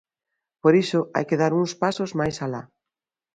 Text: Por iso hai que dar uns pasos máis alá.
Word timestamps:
Por 0.61 0.73
iso 0.83 0.99
hai 1.15 1.25
que 1.29 1.39
dar 1.41 1.51
uns 1.61 1.73
pasos 1.83 2.11
máis 2.19 2.35
alá. 2.45 2.61